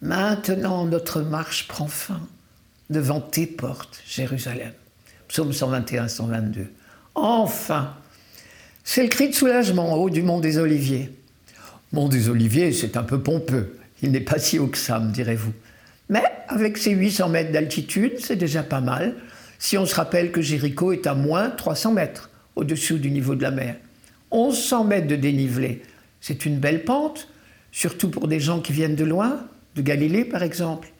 Maintenant 0.00 0.84
notre 0.84 1.22
marche 1.22 1.66
prend 1.66 1.88
fin 1.88 2.20
devant 2.88 3.20
tes 3.20 3.46
portes, 3.46 4.00
Jérusalem. 4.06 4.72
Psaume 5.26 5.52
121, 5.52 6.08
122. 6.08 6.66
Enfin, 7.14 7.94
c'est 8.84 9.02
le 9.02 9.08
cri 9.08 9.28
de 9.28 9.34
soulagement 9.34 9.94
au 9.94 10.04
haut 10.04 10.10
du 10.10 10.22
mont 10.22 10.40
des 10.40 10.58
Oliviers. 10.58 11.10
Mont 11.92 12.08
des 12.08 12.28
Oliviers, 12.28 12.72
c'est 12.72 12.96
un 12.96 13.02
peu 13.02 13.20
pompeux. 13.20 13.76
Il 14.02 14.12
n'est 14.12 14.20
pas 14.20 14.38
si 14.38 14.58
haut 14.58 14.68
que 14.68 14.78
ça, 14.78 15.00
me 15.00 15.12
direz-vous. 15.12 15.52
Mais 16.08 16.22
avec 16.46 16.78
ses 16.78 16.92
800 16.92 17.28
mètres 17.28 17.52
d'altitude, 17.52 18.14
c'est 18.18 18.36
déjà 18.36 18.62
pas 18.62 18.80
mal, 18.80 19.16
si 19.58 19.76
on 19.76 19.84
se 19.84 19.94
rappelle 19.94 20.30
que 20.30 20.40
Jéricho 20.40 20.92
est 20.92 21.06
à 21.06 21.14
moins 21.14 21.50
300 21.50 21.92
mètres 21.92 22.30
au-dessous 22.56 22.98
du 22.98 23.10
niveau 23.10 23.34
de 23.34 23.42
la 23.42 23.50
mer. 23.50 23.76
1100 24.32 24.84
mètres 24.84 25.08
de 25.08 25.16
dénivelé, 25.16 25.82
c'est 26.20 26.46
une 26.46 26.58
belle 26.58 26.84
pente, 26.84 27.28
surtout 27.72 28.10
pour 28.10 28.28
des 28.28 28.40
gens 28.40 28.60
qui 28.60 28.72
viennent 28.72 28.96
de 28.96 29.04
loin, 29.04 29.46
Galilée 29.82 30.24
par 30.24 30.42
exemple. 30.42 30.92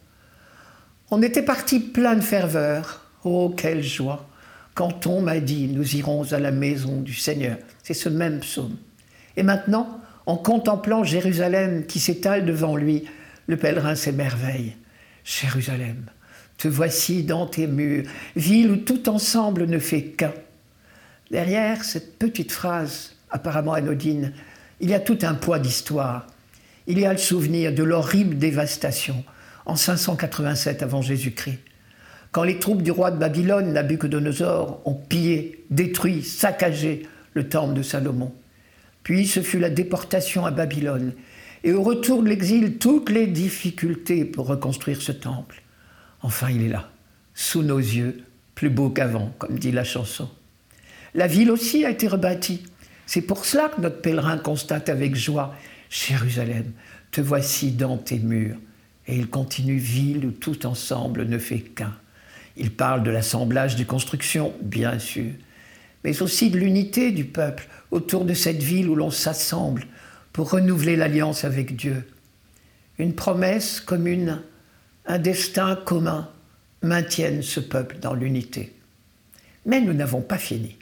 On 1.11 1.21
était 1.21 1.41
parti 1.41 1.79
plein 1.79 2.15
de 2.15 2.21
ferveur. 2.21 3.05
Oh, 3.23 3.53
quelle 3.55 3.83
joie 3.83 4.29
quand 4.79 5.07
on 5.07 5.21
m'a 5.21 5.41
dit 5.41 5.67
nous 5.67 5.97
irons 5.97 6.31
à 6.31 6.39
la 6.39 6.51
maison 6.51 7.01
du 7.01 7.13
Seigneur. 7.13 7.57
C'est 7.83 7.93
ce 7.93 8.07
même 8.07 8.39
psaume. 8.39 8.77
Et 9.35 9.43
maintenant, 9.43 9.99
en 10.25 10.37
contemplant 10.37 11.03
Jérusalem 11.03 11.85
qui 11.85 11.99
s'étale 11.99 12.45
devant 12.45 12.77
lui, 12.77 13.03
le 13.47 13.57
pèlerin 13.57 13.95
s'émerveille. 13.95 14.77
Jérusalem, 15.25 16.05
te 16.57 16.69
voici 16.69 17.23
dans 17.23 17.45
tes 17.45 17.67
murs, 17.67 18.05
ville 18.37 18.71
où 18.71 18.77
tout 18.77 19.09
ensemble 19.09 19.65
ne 19.65 19.79
fait 19.79 20.03
qu'un. 20.03 20.33
Derrière 21.29 21.83
cette 21.83 22.17
petite 22.17 22.53
phrase, 22.53 23.17
apparemment 23.31 23.73
anodine, 23.73 24.31
il 24.79 24.91
y 24.91 24.93
a 24.93 25.01
tout 25.01 25.19
un 25.23 25.33
poids 25.33 25.59
d'histoire. 25.59 26.25
Il 26.91 26.97
y 26.97 27.05
a 27.05 27.11
le 27.11 27.19
souvenir 27.19 27.71
de 27.71 27.83
l'horrible 27.83 28.39
dévastation 28.39 29.23
en 29.67 29.75
587 29.75 30.81
avant 30.81 31.03
Jésus-Christ, 31.03 31.59
quand 32.31 32.41
les 32.41 32.57
troupes 32.57 32.81
du 32.81 32.89
roi 32.89 33.11
de 33.11 33.17
Babylone, 33.19 33.73
Nabucodonosor, 33.73 34.81
ont 34.85 34.95
pillé, 34.95 35.63
détruit, 35.69 36.23
saccagé 36.23 37.03
le 37.35 37.47
temple 37.47 37.75
de 37.75 37.83
Salomon. 37.83 38.33
Puis 39.03 39.27
ce 39.27 39.41
fut 39.41 39.59
la 39.59 39.69
déportation 39.69 40.47
à 40.47 40.51
Babylone, 40.51 41.13
et 41.63 41.73
au 41.73 41.83
retour 41.83 42.23
de 42.23 42.29
l'exil, 42.29 42.79
toutes 42.79 43.11
les 43.11 43.27
difficultés 43.27 44.25
pour 44.25 44.47
reconstruire 44.47 45.03
ce 45.03 45.11
temple. 45.11 45.61
Enfin, 46.23 46.49
il 46.49 46.63
est 46.63 46.69
là, 46.69 46.89
sous 47.35 47.61
nos 47.61 47.77
yeux, 47.77 48.23
plus 48.55 48.71
beau 48.71 48.89
qu'avant, 48.89 49.31
comme 49.37 49.59
dit 49.59 49.71
la 49.71 49.83
chanson. 49.83 50.27
La 51.13 51.27
ville 51.27 51.51
aussi 51.51 51.85
a 51.85 51.91
été 51.91 52.07
rebâtie. 52.07 52.63
C'est 53.05 53.21
pour 53.21 53.45
cela 53.45 53.69
que 53.69 53.79
notre 53.79 54.01
pèlerin 54.01 54.39
constate 54.39 54.89
avec 54.89 55.15
joie 55.15 55.53
Jérusalem, 55.89 56.71
te 57.11 57.21
voici 57.21 57.71
dans 57.71 57.97
tes 57.97 58.19
murs. 58.19 58.57
Et 59.07 59.15
il 59.15 59.27
continue 59.27 59.77
ville 59.77 60.25
où 60.25 60.31
tout 60.31 60.65
ensemble 60.65 61.25
ne 61.25 61.37
fait 61.39 61.61
qu'un. 61.61 61.95
Il 62.57 62.71
parle 62.71 63.03
de 63.03 63.09
l'assemblage 63.09 63.75
des 63.75 63.85
constructions, 63.85 64.53
bien 64.61 64.99
sûr, 64.99 65.31
mais 66.03 66.21
aussi 66.21 66.49
de 66.49 66.59
l'unité 66.59 67.11
du 67.11 67.25
peuple 67.25 67.67
autour 67.89 68.25
de 68.25 68.33
cette 68.33 68.61
ville 68.61 68.89
où 68.89 68.95
l'on 68.95 69.11
s'assemble 69.11 69.87
pour 70.31 70.51
renouveler 70.51 70.95
l'alliance 70.95 71.43
avec 71.43 71.75
Dieu. 71.75 72.05
Une 72.99 73.15
promesse 73.15 73.79
commune, 73.79 74.41
un 75.05 75.17
destin 75.17 75.75
commun 75.75 76.29
maintiennent 76.83 77.41
ce 77.41 77.59
peuple 77.59 77.97
dans 77.99 78.13
l'unité. 78.13 78.73
Mais 79.65 79.81
nous 79.81 79.93
n'avons 79.93 80.21
pas 80.21 80.37
fini. 80.37 80.77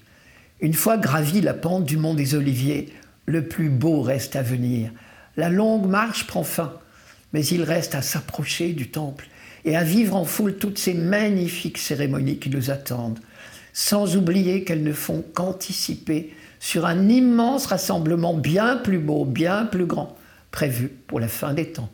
Une 0.60 0.74
fois 0.74 0.98
gravi 0.98 1.42
la 1.42 1.54
pente 1.54 1.86
du 1.86 1.98
mont 1.98 2.14
des 2.14 2.36
Oliviers, 2.36 2.92
le 3.28 3.46
plus 3.46 3.70
beau 3.70 4.02
reste 4.02 4.36
à 4.36 4.42
venir. 4.42 4.90
La 5.36 5.50
longue 5.50 5.88
marche 5.88 6.26
prend 6.26 6.44
fin, 6.44 6.74
mais 7.34 7.46
il 7.46 7.62
reste 7.62 7.94
à 7.94 8.02
s'approcher 8.02 8.74
du 8.74 8.90
temple 8.90 9.28
et 9.66 9.76
à 9.76 9.84
vivre 9.84 10.16
en 10.16 10.26
foule 10.26 10.58
toutes 10.58 10.80
ces 10.80 10.94
magnifiques 10.94 11.78
cérémonies 11.78 12.40
qui 12.40 12.50
nous 12.50 12.72
attendent, 12.72 13.20
sans 13.74 14.16
oublier 14.16 14.64
qu'elles 14.64 14.84
ne 14.84 14.94
font 14.94 15.24
qu'anticiper 15.34 16.34
sur 16.60 16.86
un 16.86 17.10
immense 17.10 17.68
rassemblement 17.68 18.34
bien 18.34 18.78
plus 18.78 19.00
beau, 19.00 19.26
bien 19.26 19.66
plus 19.66 19.86
grand, 19.86 20.18
prévu 20.50 20.88
pour 20.88 21.20
la 21.20 21.28
fin 21.28 21.54
des 21.54 21.72
temps. 21.74 21.90